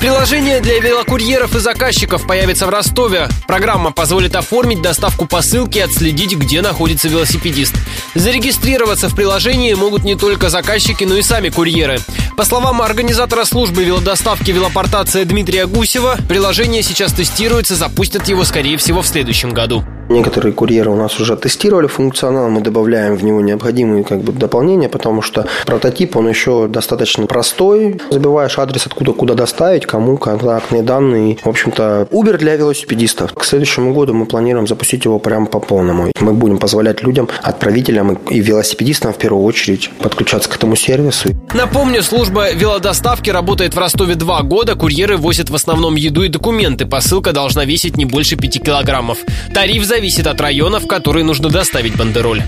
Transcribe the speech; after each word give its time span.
Приложение 0.00 0.60
для 0.60 0.80
велокурьеров 0.80 1.54
и 1.54 1.58
заказчиков 1.58 2.26
появится 2.26 2.66
в 2.66 2.70
Ростове. 2.70 3.28
Программа 3.46 3.92
позволит 3.92 4.34
оформить 4.34 4.80
доставку 4.80 5.26
посылки 5.26 5.76
и 5.76 5.82
отследить, 5.82 6.34
где 6.34 6.62
находится 6.62 7.08
велосипедист. 7.08 7.74
Зарегистрироваться 8.14 9.10
в 9.10 9.14
приложении 9.14 9.74
могут 9.74 10.02
не 10.02 10.14
только 10.14 10.48
заказчики, 10.48 11.04
но 11.04 11.18
и 11.18 11.22
сами 11.22 11.50
курьеры. 11.50 11.98
По 12.34 12.46
словам 12.46 12.80
организатора 12.80 13.44
службы 13.44 13.84
велодоставки 13.84 14.50
велопортация 14.50 15.26
Дмитрия 15.26 15.66
Гусева, 15.66 16.16
приложение 16.26 16.82
сейчас 16.82 17.12
тестируется, 17.12 17.76
запустят 17.76 18.26
его, 18.26 18.44
скорее 18.44 18.78
всего, 18.78 19.02
в 19.02 19.06
следующем 19.06 19.50
году. 19.50 19.84
Некоторые 20.10 20.52
курьеры 20.52 20.90
у 20.90 20.96
нас 20.96 21.20
уже 21.20 21.36
тестировали 21.36 21.86
функционал, 21.86 22.50
мы 22.50 22.62
добавляем 22.62 23.14
в 23.14 23.22
него 23.22 23.40
необходимые 23.40 24.02
как 24.02 24.22
бы, 24.22 24.32
дополнения, 24.32 24.88
потому 24.88 25.22
что 25.22 25.46
прототип, 25.66 26.16
он 26.16 26.28
еще 26.28 26.66
достаточно 26.66 27.26
простой. 27.26 28.00
Забиваешь 28.10 28.58
адрес, 28.58 28.86
откуда 28.86 29.12
куда 29.12 29.34
доставить, 29.34 29.86
кому, 29.86 30.16
контактные 30.16 30.82
данные. 30.82 31.38
В 31.44 31.48
общем-то, 31.48 32.08
Uber 32.10 32.38
для 32.38 32.56
велосипедистов. 32.56 33.32
К 33.34 33.44
следующему 33.44 33.94
году 33.94 34.12
мы 34.12 34.26
планируем 34.26 34.66
запустить 34.66 35.04
его 35.04 35.20
прямо 35.20 35.46
по 35.46 35.60
полному. 35.60 36.10
Мы 36.18 36.32
будем 36.32 36.58
позволять 36.58 37.02
людям, 37.02 37.28
отправителям 37.44 38.14
и 38.14 38.40
велосипедистам 38.40 39.12
в 39.12 39.16
первую 39.16 39.44
очередь 39.44 39.90
подключаться 40.00 40.50
к 40.50 40.56
этому 40.56 40.74
сервису. 40.74 41.28
Напомню, 41.54 42.02
служба 42.02 42.52
велодоставки 42.52 43.30
работает 43.30 43.74
в 43.74 43.78
Ростове 43.78 44.16
два 44.16 44.42
года. 44.42 44.74
Курьеры 44.74 45.16
возят 45.16 45.50
в 45.50 45.54
основном 45.54 45.94
еду 45.94 46.24
и 46.24 46.28
документы. 46.28 46.84
Посылка 46.84 47.32
должна 47.32 47.64
весить 47.64 47.96
не 47.96 48.06
больше 48.06 48.34
5 48.34 48.60
килограммов. 48.60 49.18
Тариф 49.54 49.84
зависит 50.00 50.26
от 50.26 50.40
района, 50.40 50.80
в 50.80 50.86
который 50.86 51.24
нужно 51.24 51.50
доставить 51.50 51.94
бандероль. 51.94 52.42